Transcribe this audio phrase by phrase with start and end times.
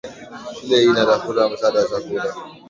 [0.59, 2.35] Shule hii inatafuta msaada wa chakula.